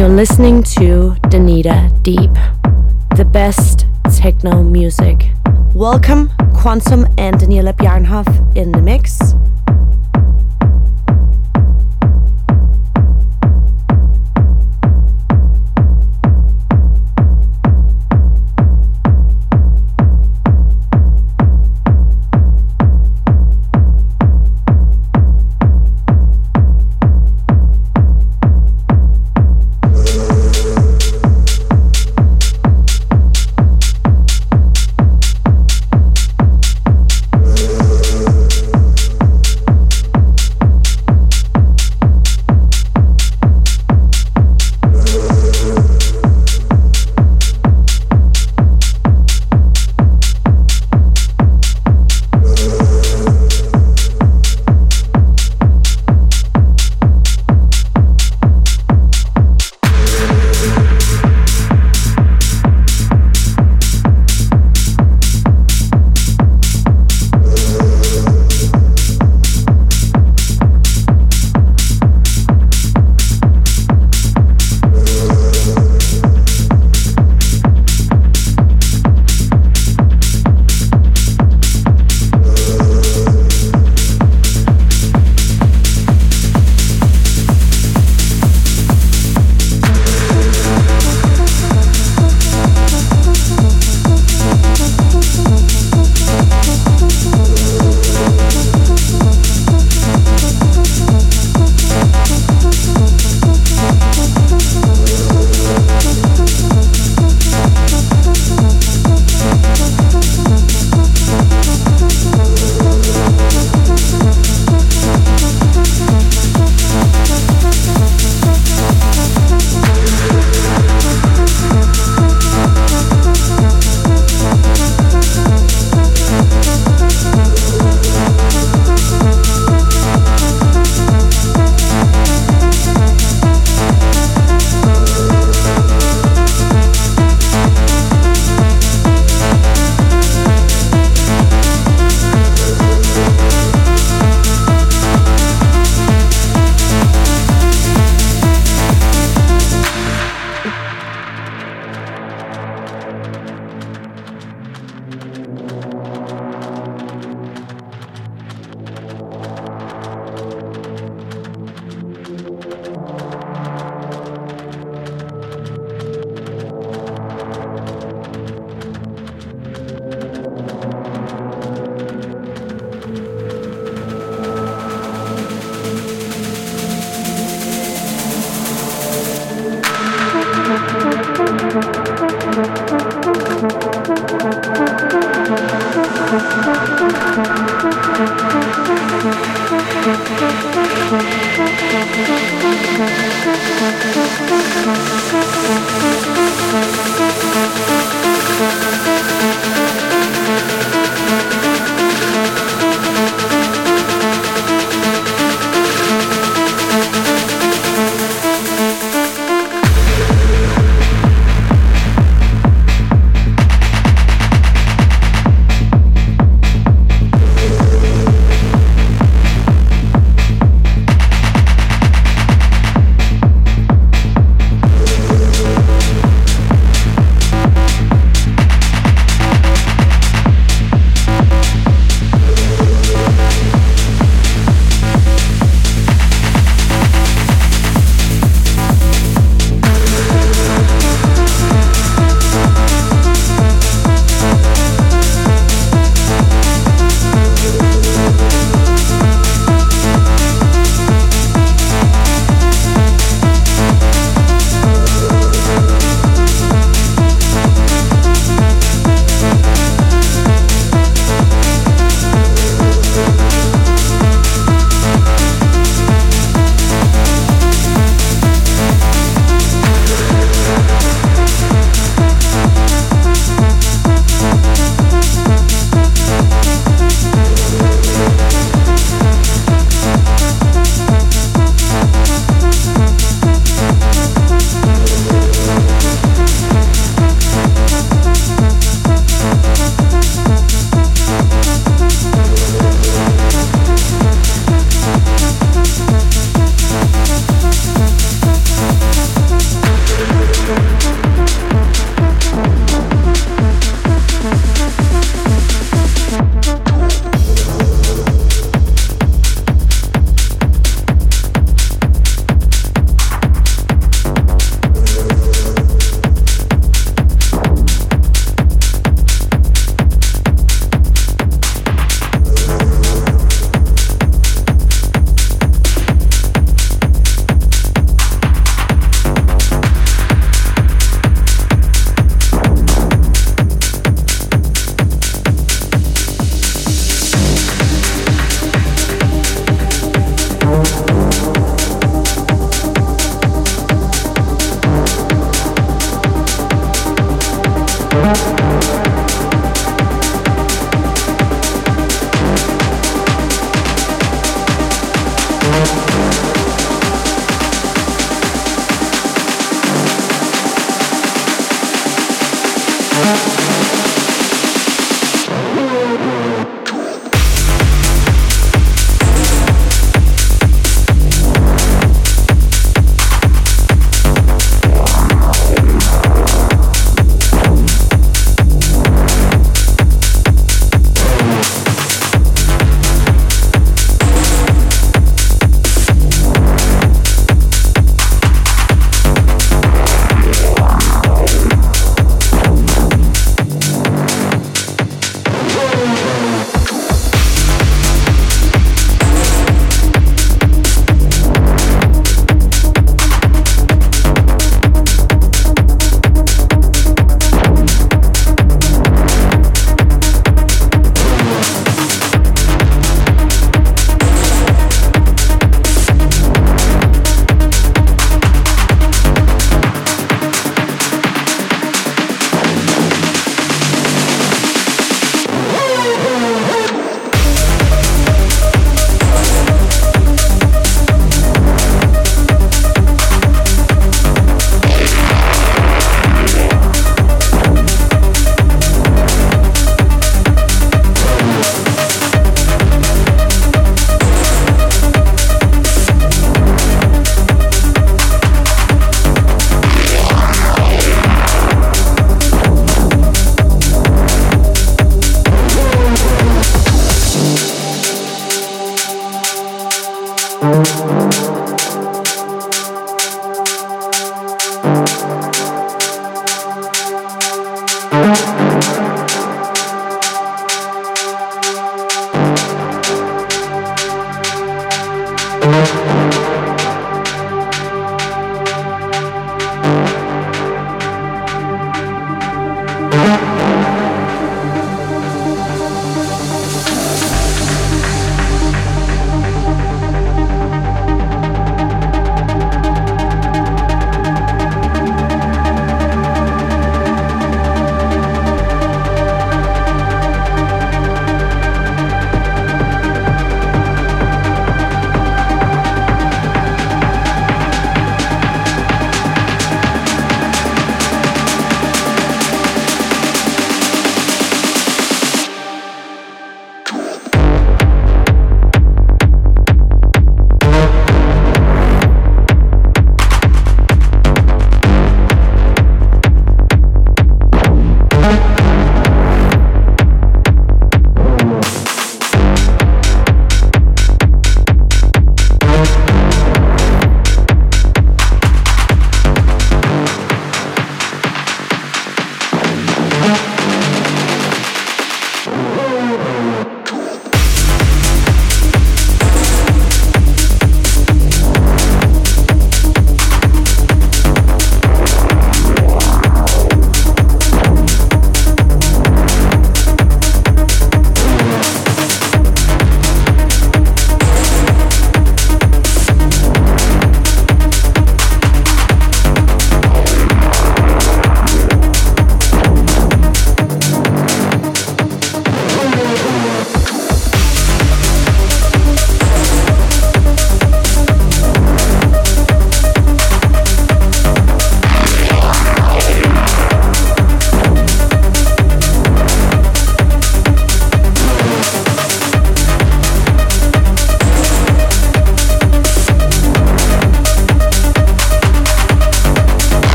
You're 0.00 0.08
listening 0.08 0.62
to 0.62 1.14
Danita 1.28 2.02
Deep, 2.02 2.32
the 3.18 3.24
best 3.26 3.84
techno 4.16 4.62
music. 4.62 5.30
Welcome, 5.74 6.30
Quantum 6.54 7.04
and 7.18 7.36
Daniela 7.36 7.74
Bjarnhoff 7.74 8.56
in 8.56 8.72
the 8.72 8.80
mix. 8.80 9.34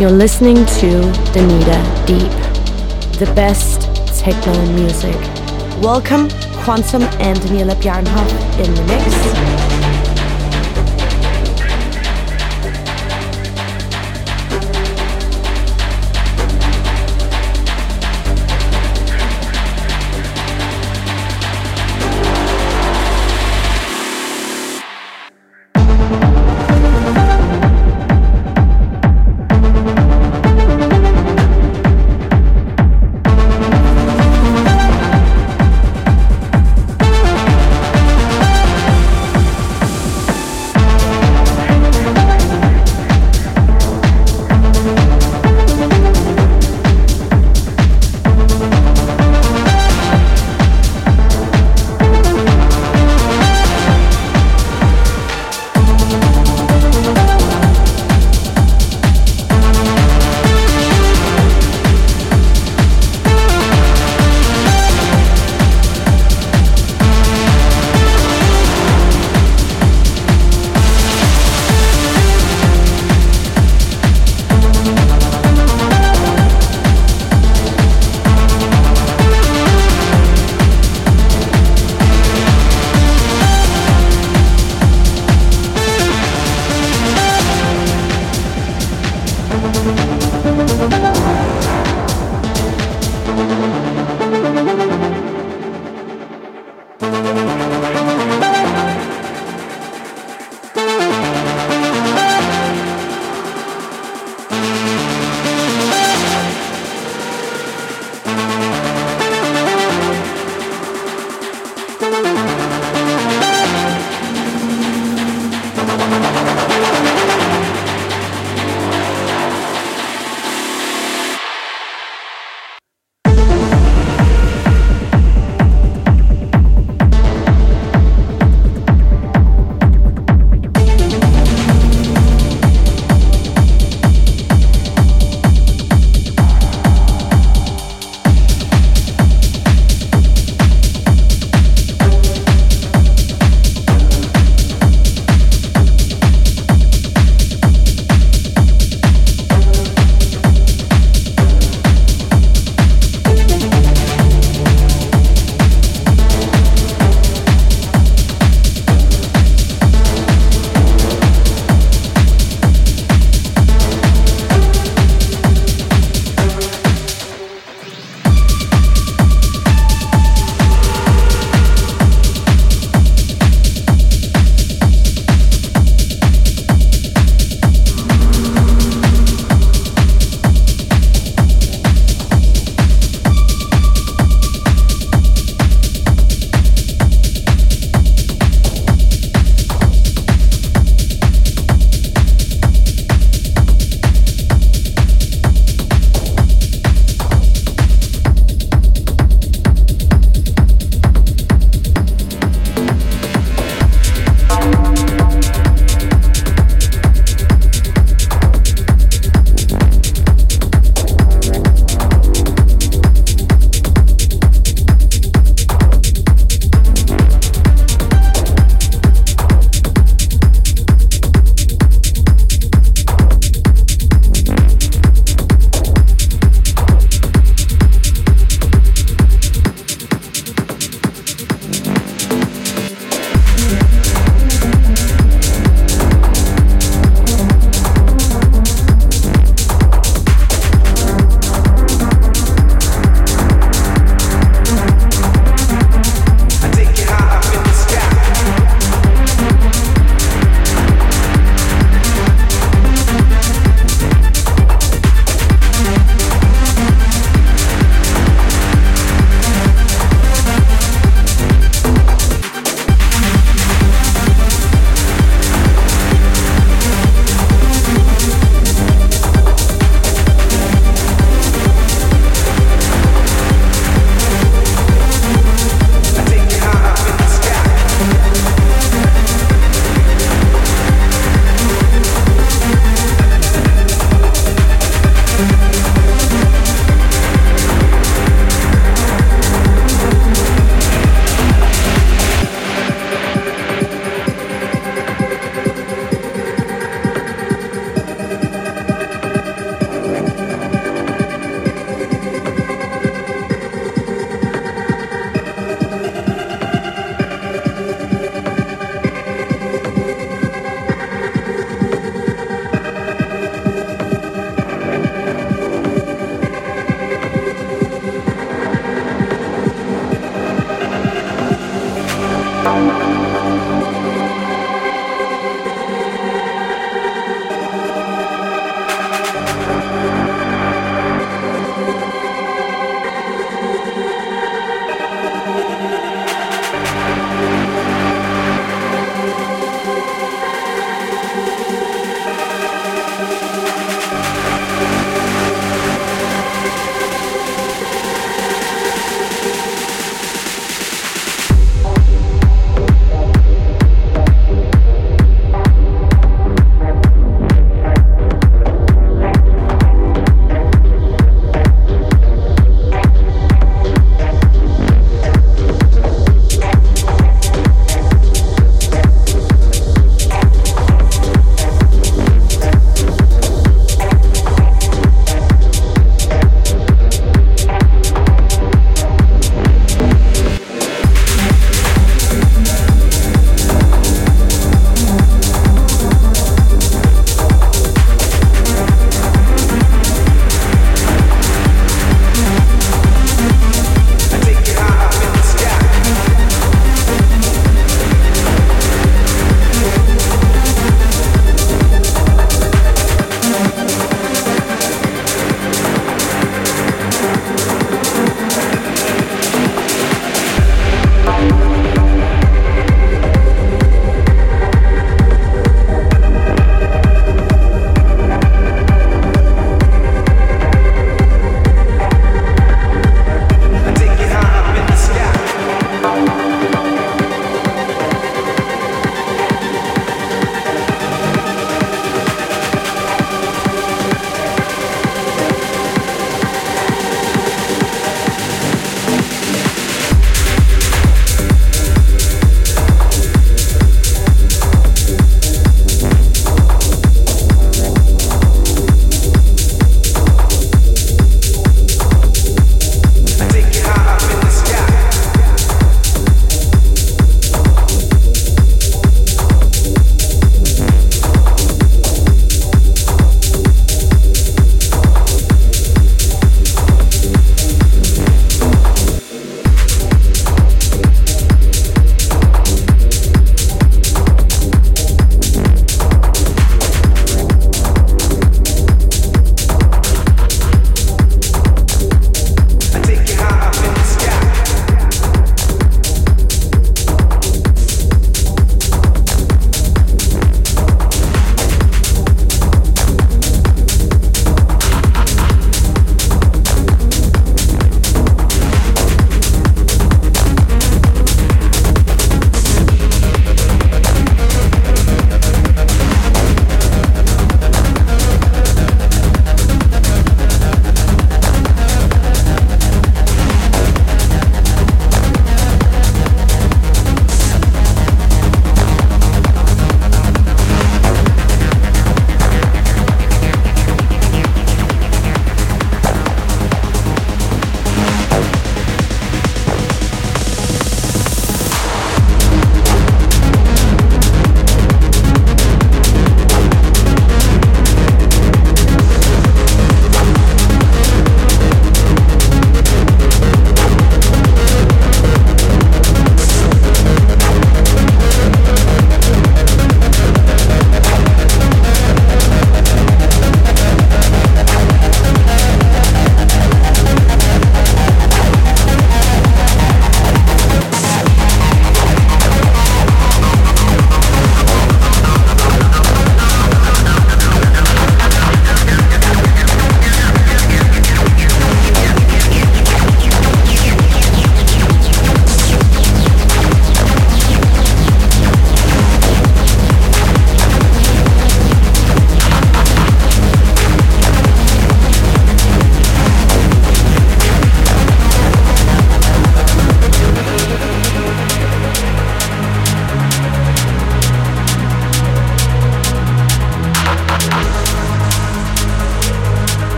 You're 0.00 0.10
listening 0.10 0.56
to 0.56 1.12
Danita 1.34 2.06
Deep, 2.06 2.30
the 3.18 3.30
best 3.34 3.82
techno 4.18 4.54
music. 4.72 5.14
Welcome, 5.82 6.30
Quantum 6.64 7.02
and 7.20 7.38
Daniela 7.40 7.74
Bjarnhoff 7.74 8.64
in 8.64 8.74
the 8.74 8.82
mix. 8.84 9.69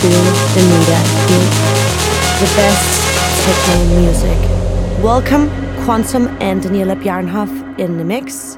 To 0.00 0.06
Danita 0.06 0.98
Deep, 1.26 1.50
the 2.38 2.46
best 2.54 2.86
techno 3.44 4.00
music. 4.00 4.38
Welcome, 5.02 5.50
Quantum 5.84 6.28
and 6.40 6.62
Daniela 6.62 6.94
Bjarnhoff 7.02 7.78
in 7.80 7.98
the 7.98 8.04
mix. 8.04 8.57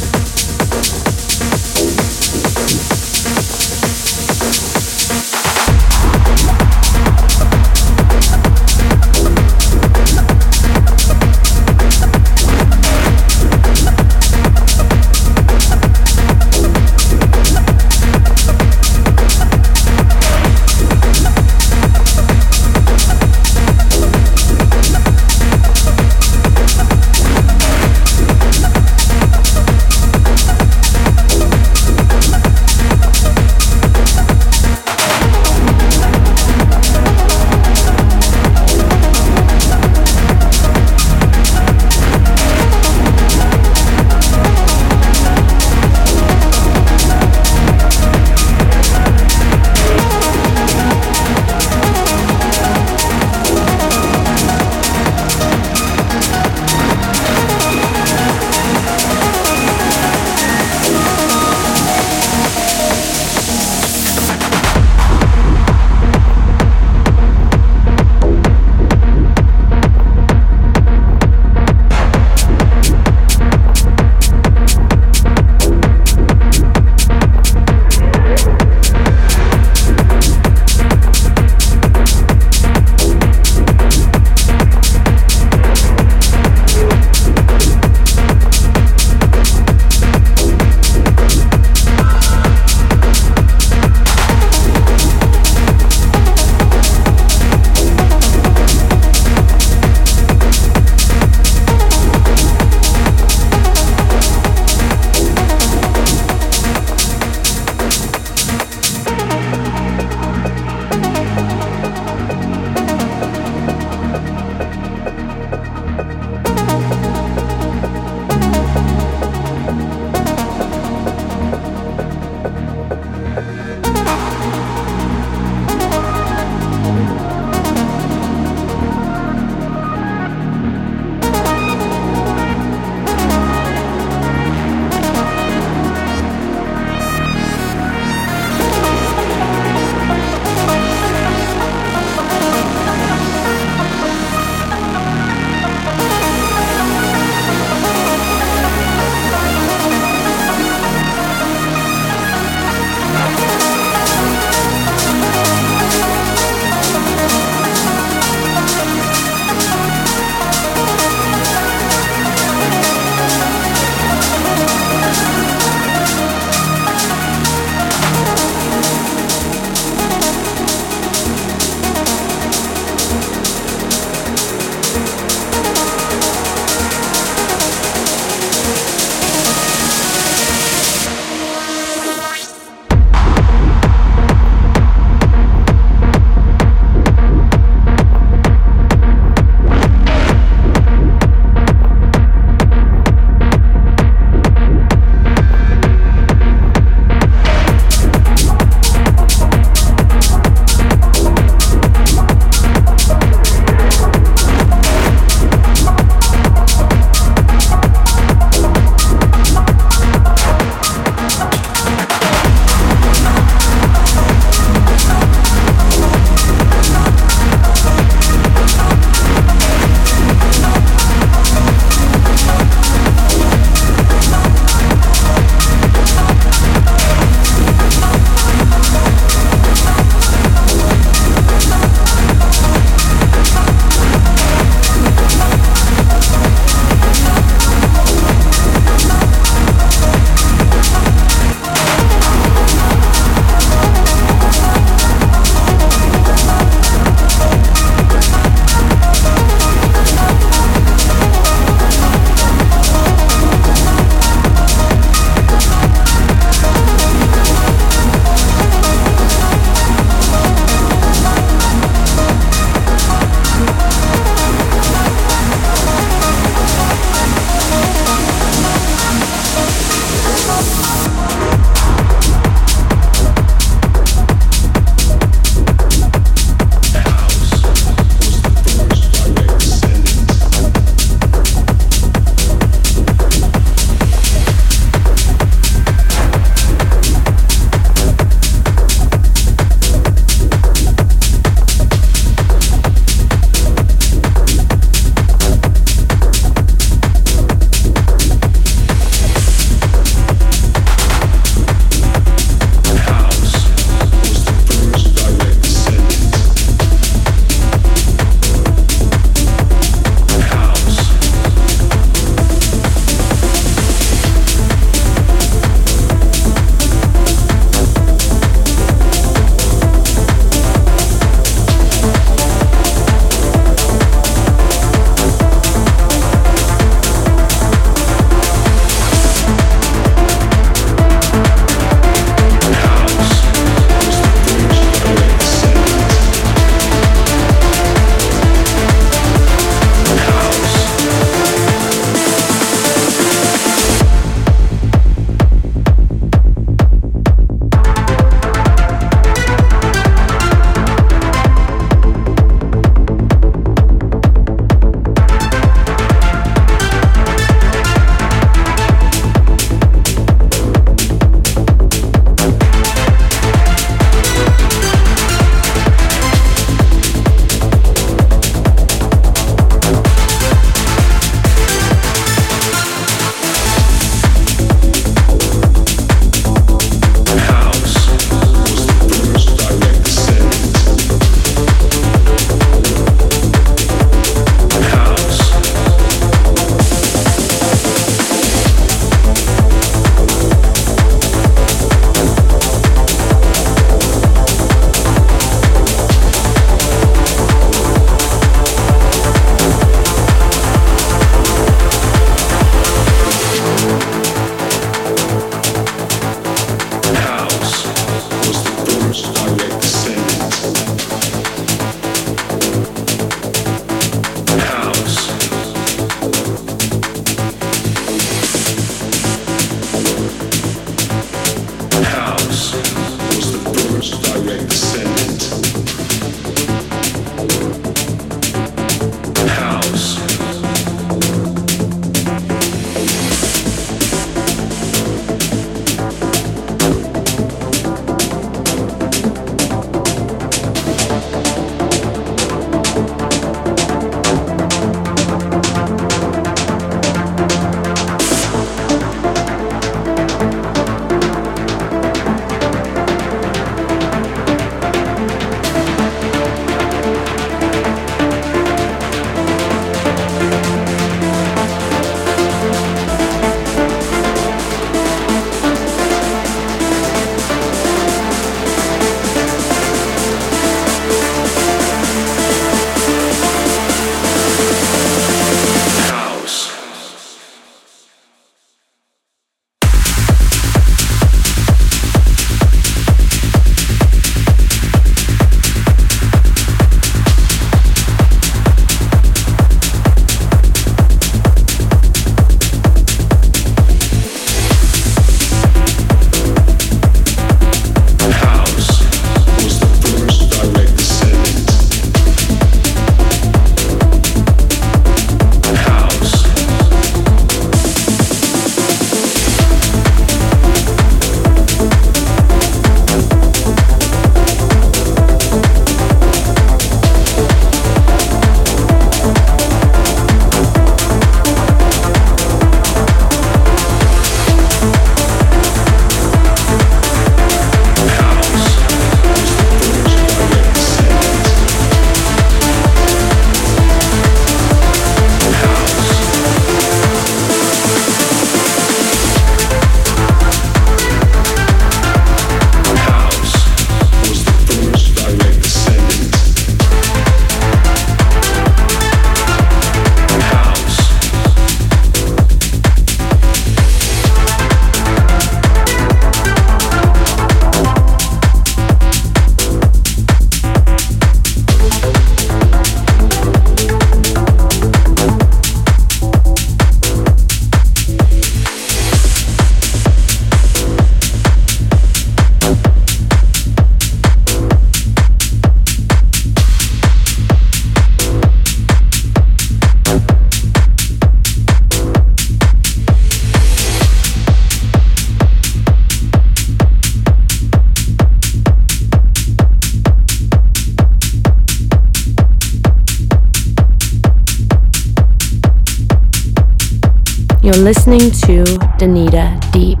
Listening 597.86 598.32
to 598.32 598.64
Danita 598.98 599.60
Deep, 599.70 600.00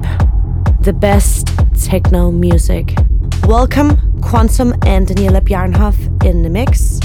the 0.80 0.92
best 0.92 1.46
techno 1.84 2.32
music. 2.32 2.92
Welcome, 3.44 4.20
Quantum 4.22 4.72
and 4.84 5.06
Daniela 5.06 5.40
Bjarnhoff 5.40 6.24
in 6.24 6.42
the 6.42 6.50
mix. 6.50 6.95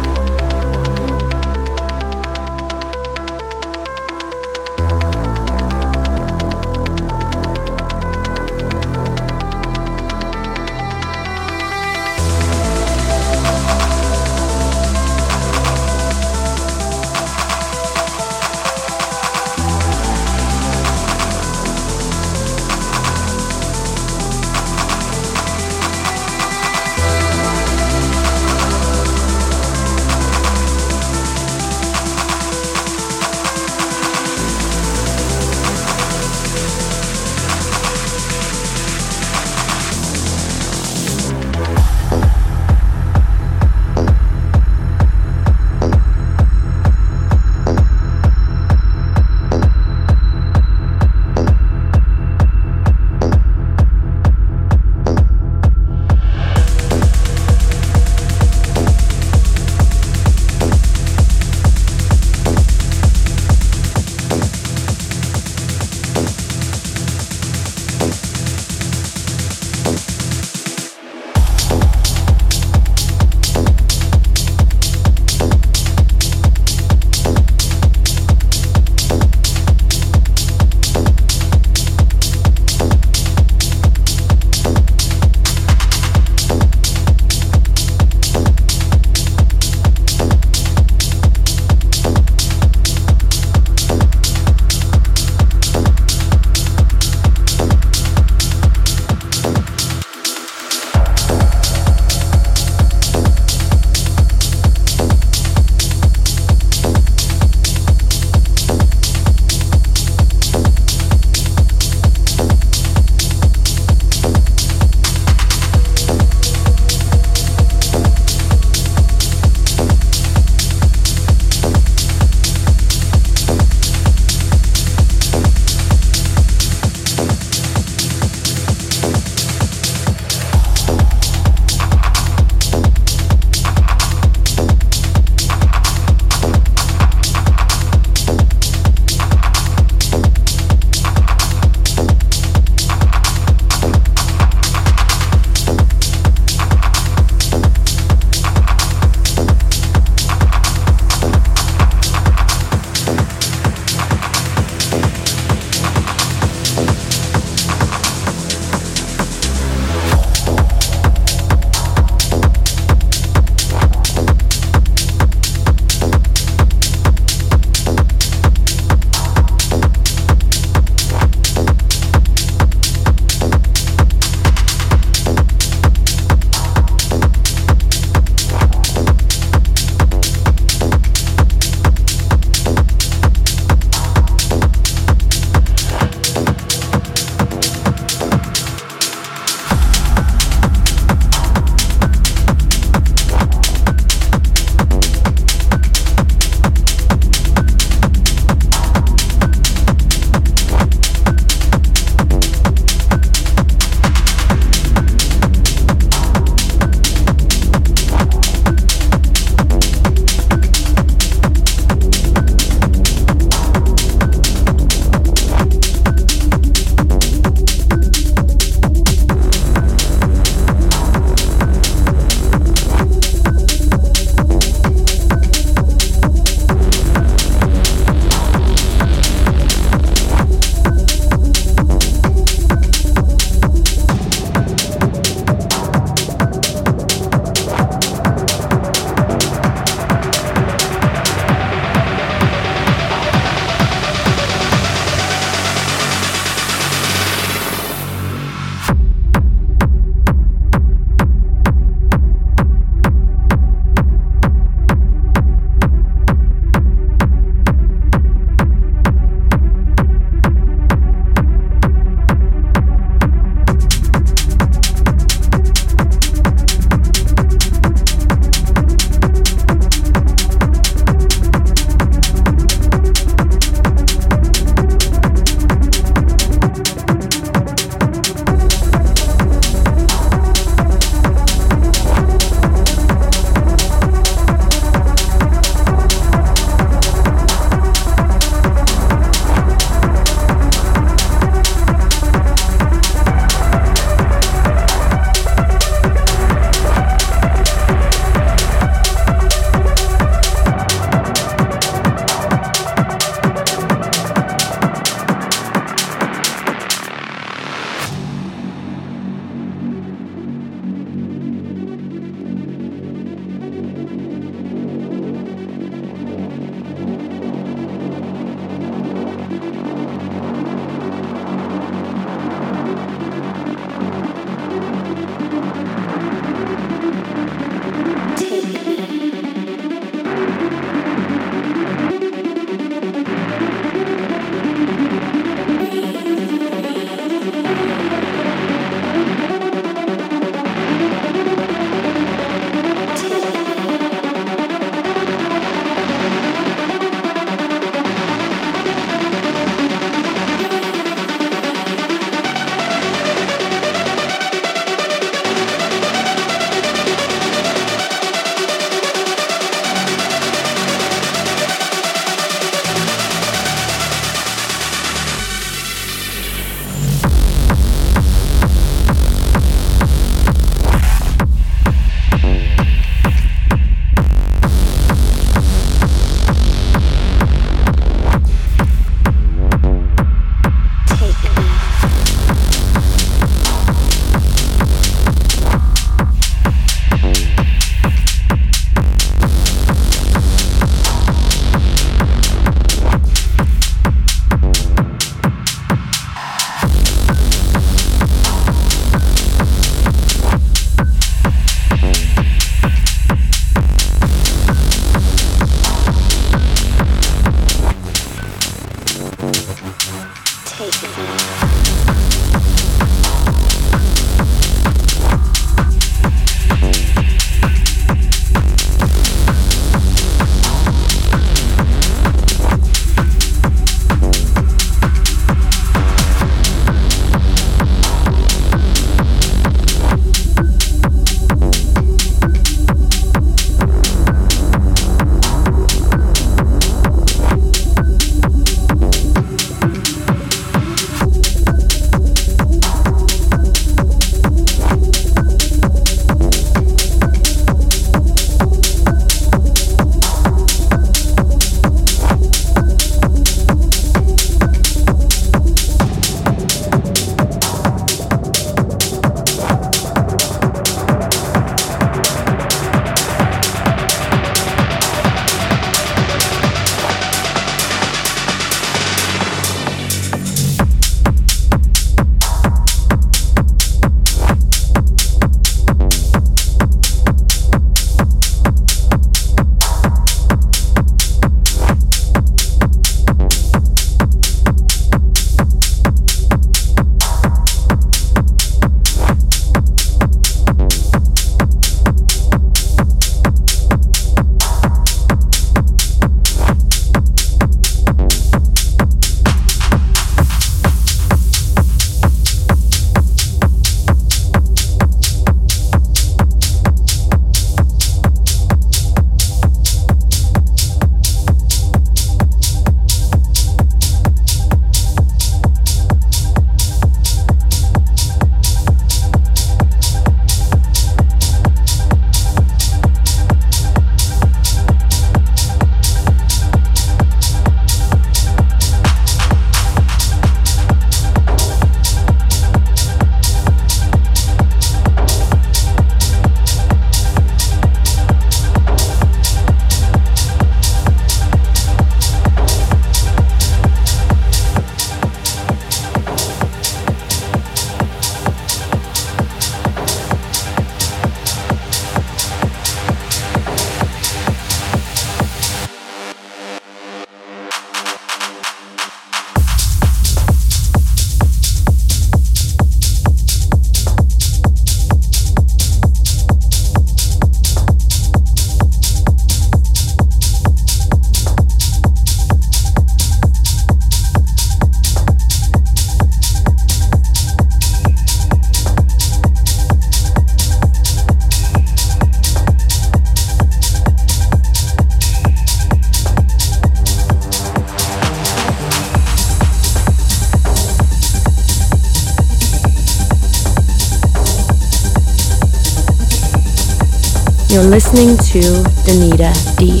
Listening 597.92 598.38
to 598.38 598.58
Danita 599.04 599.52
Deep, 599.76 600.00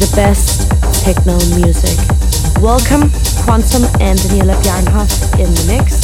the 0.00 0.12
best 0.14 0.70
techno 1.02 1.38
music. 1.56 1.96
Welcome, 2.60 3.08
Quantum 3.42 3.84
and 4.02 4.18
Daniela 4.18 4.54
Bjarnhoff 4.60 5.32
in 5.40 5.48
the 5.54 5.64
mix. 5.66 5.99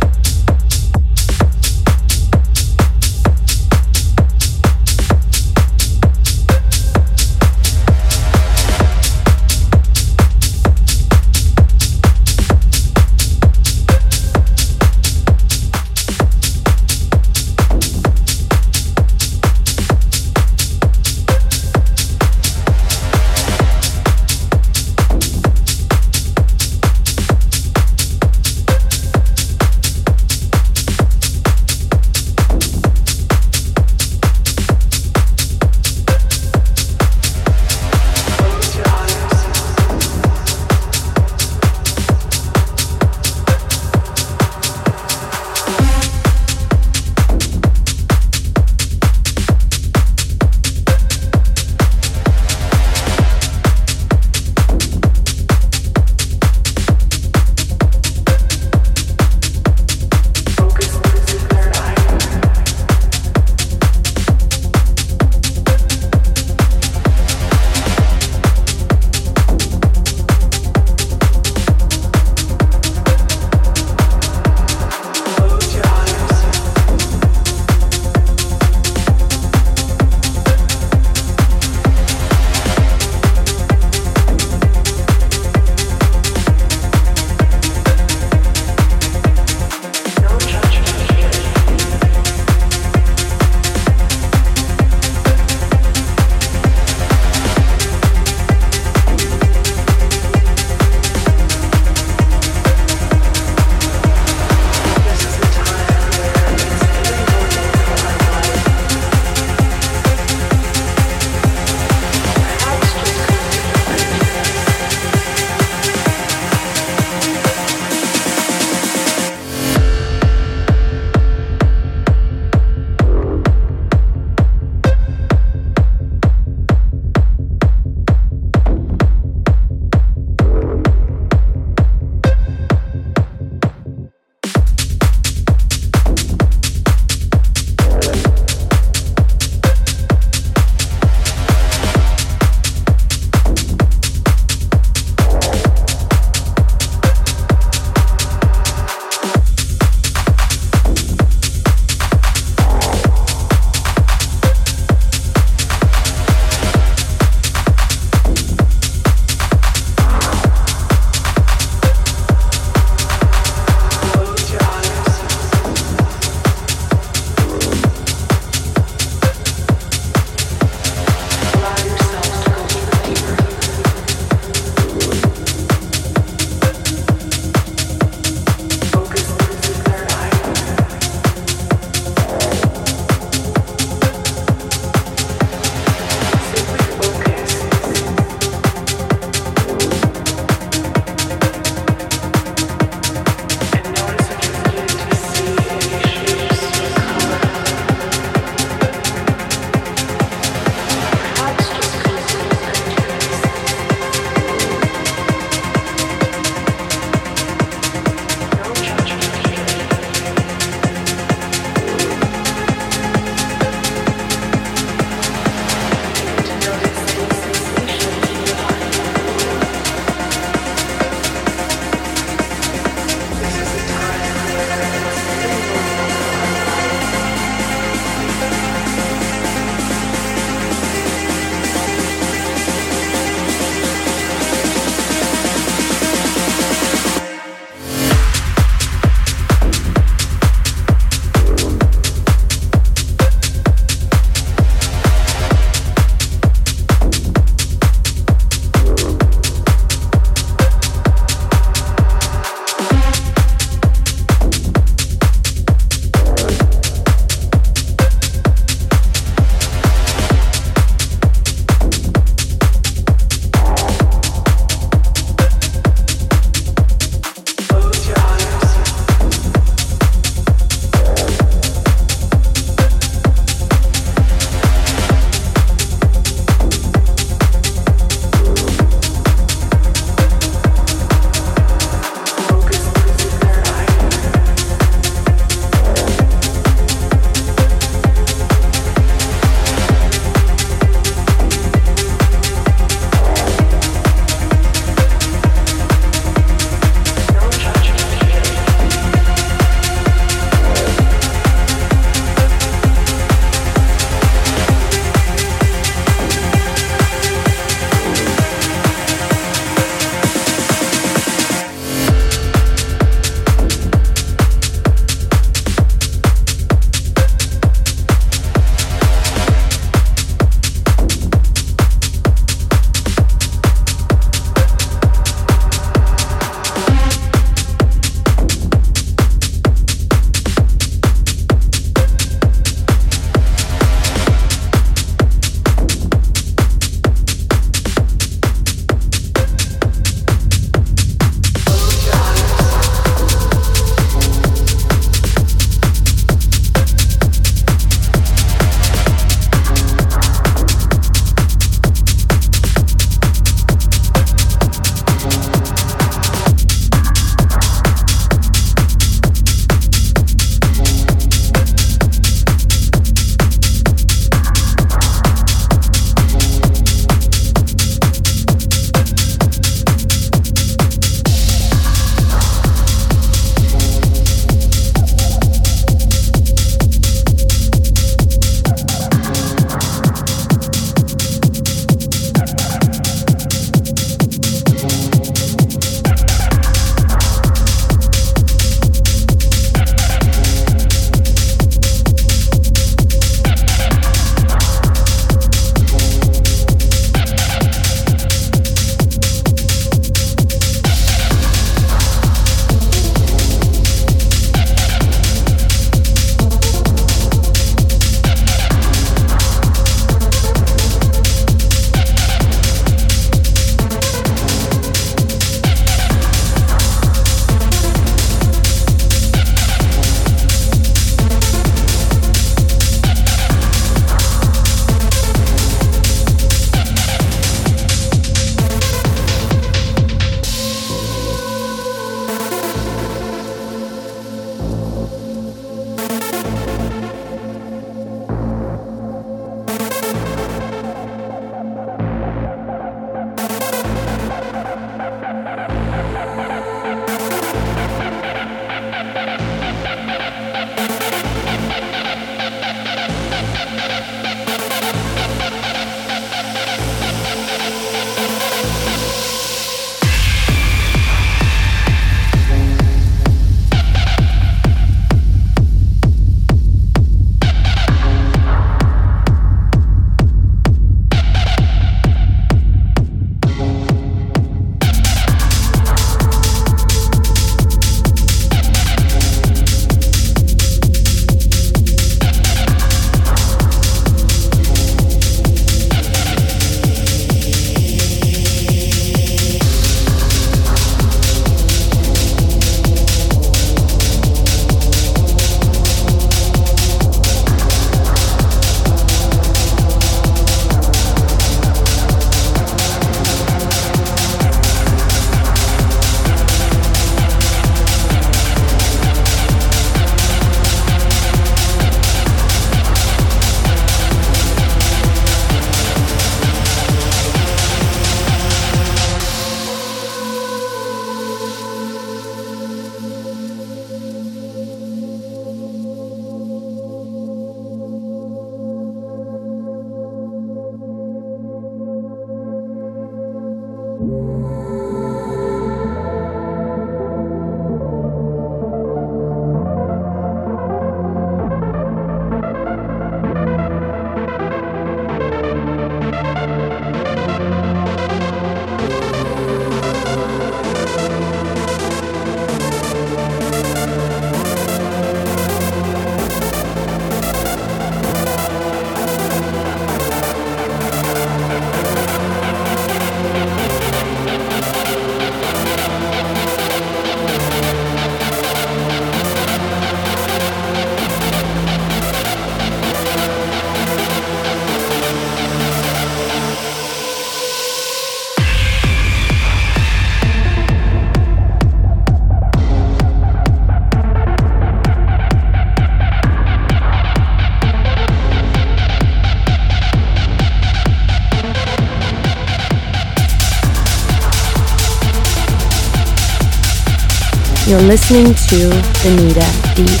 You're 597.68 597.82
listening 597.82 598.28
to 598.28 598.70
Danita 599.04 599.44
Deep, 599.76 600.00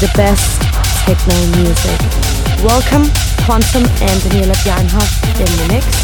the 0.00 0.10
best 0.16 0.62
techno 1.04 1.36
music. 1.58 2.00
Welcome, 2.64 3.04
Quantum 3.44 3.84
and 4.00 4.18
Daniela 4.22 4.54
Bjarnhoff 4.64 5.38
in 5.38 5.44
the 5.58 5.74
mix. 5.74 5.99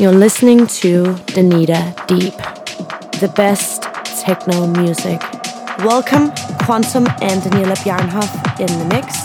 You're 0.00 0.12
listening 0.12 0.66
to 0.66 1.12
Danita 1.34 1.94
Deep, 2.06 2.32
the 3.20 3.28
best 3.36 3.82
techno 4.24 4.66
music. 4.66 5.20
Welcome, 5.84 6.32
Quantum 6.64 7.06
and 7.20 7.42
Daniela 7.42 7.76
Bjarnhoff 7.84 8.60
in 8.60 8.78
the 8.78 8.86
mix. 8.86 9.19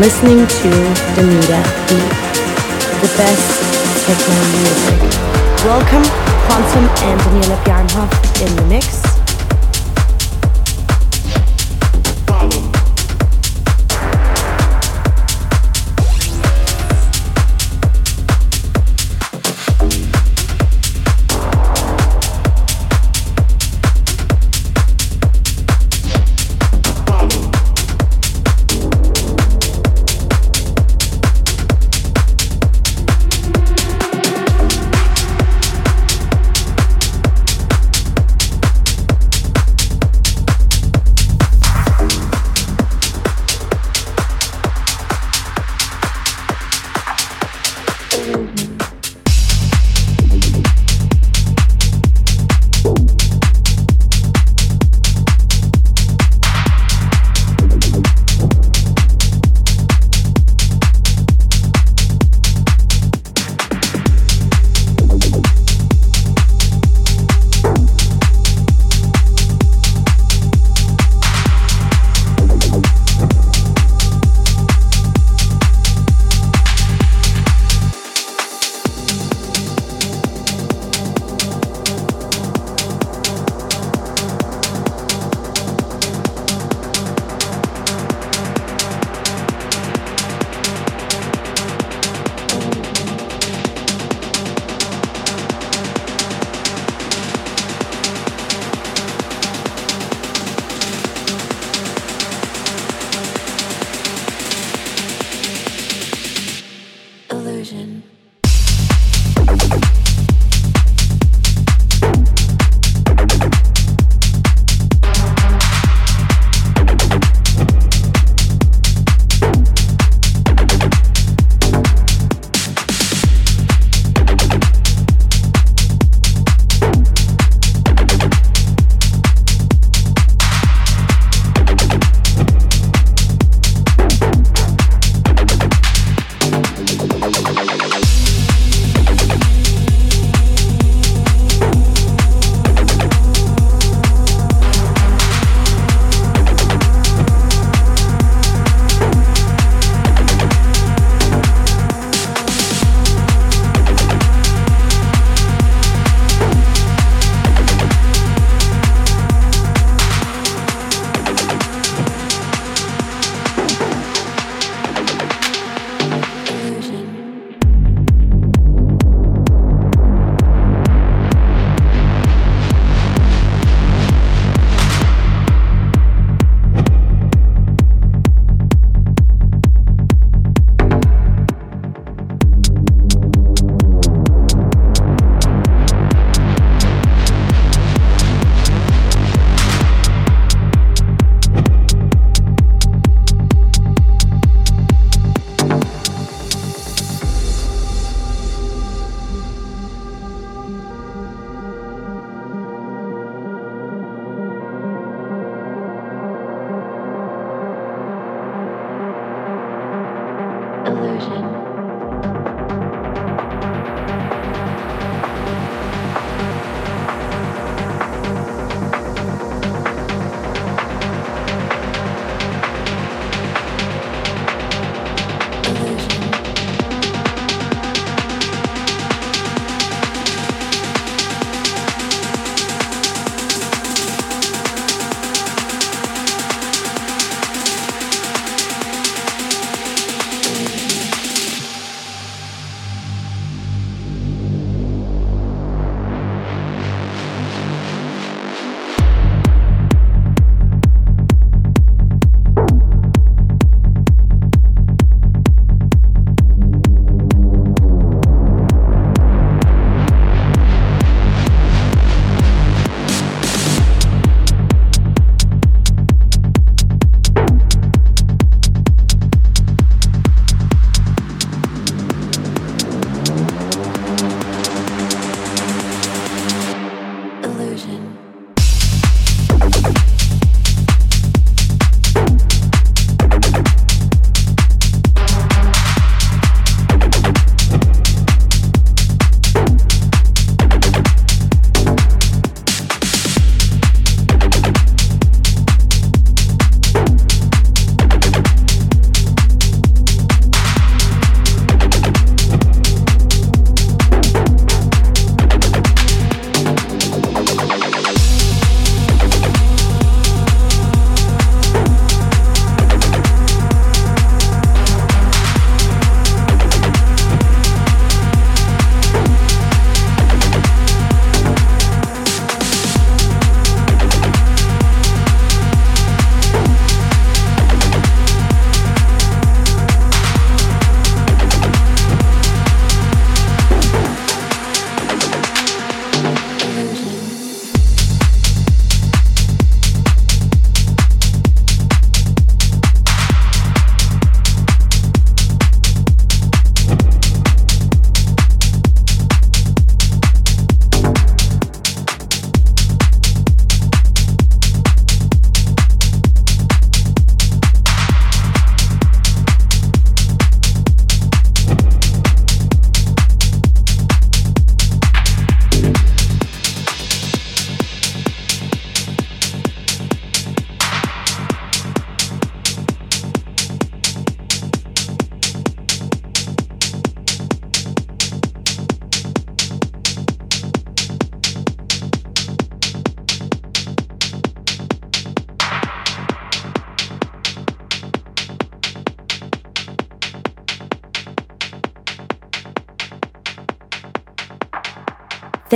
Listening 0.00 0.38
to 0.46 0.70
Danita 1.14 1.60
Deep, 1.86 2.08
the 3.02 3.10
best 3.18 3.60
techno 4.06 4.34
music. 4.56 5.00
Welcome, 5.62 6.04
Quantum 6.46 6.88
and 7.04 7.20
Daniela 7.20 7.62
Bjarnhoff 7.64 8.40
in 8.40 8.56
the 8.56 8.64
mix. 8.64 9.09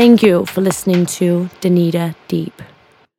Thank 0.05 0.23
you 0.23 0.45
for 0.45 0.61
listening 0.61 1.07
to 1.17 1.49
Danita 1.63 2.15
Deep. 2.29 2.64